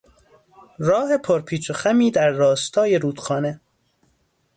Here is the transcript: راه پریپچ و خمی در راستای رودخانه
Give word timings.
راه 0.79 1.17
پریپچ 1.17 1.69
و 1.69 1.73
خمی 1.73 2.11
در 2.11 2.29
راستای 2.29 2.97
رودخانه 2.99 3.59